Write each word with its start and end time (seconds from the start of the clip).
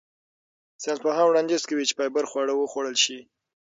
ساینسپوهان 0.83 1.25
وړاندیز 1.27 1.63
کوي 1.69 1.85
چې 1.89 1.97
فایبر 1.97 2.25
خواړه 2.31 2.53
وخوړل 2.55 2.95
شي. 3.03 3.19